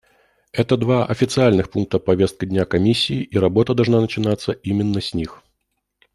[0.51, 5.43] Это два официальных пункта повестки дня Комиссии, и работа должна начинаться именно с них.